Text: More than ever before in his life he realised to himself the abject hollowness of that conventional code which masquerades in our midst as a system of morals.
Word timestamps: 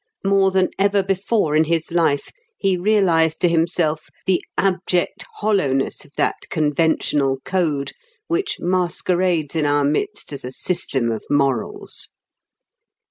More 0.25 0.49
than 0.49 0.69
ever 0.79 1.03
before 1.03 1.55
in 1.55 1.65
his 1.65 1.91
life 1.91 2.29
he 2.57 2.75
realised 2.75 3.39
to 3.41 3.47
himself 3.47 4.07
the 4.25 4.43
abject 4.57 5.25
hollowness 5.35 6.03
of 6.05 6.11
that 6.17 6.37
conventional 6.49 7.37
code 7.45 7.91
which 8.25 8.57
masquerades 8.59 9.55
in 9.55 9.67
our 9.67 9.83
midst 9.83 10.33
as 10.33 10.43
a 10.43 10.49
system 10.49 11.11
of 11.11 11.23
morals. 11.29 12.09